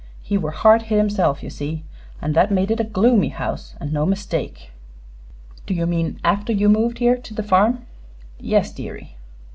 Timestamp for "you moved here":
6.51-7.17